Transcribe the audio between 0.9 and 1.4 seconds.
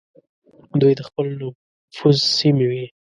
د خپل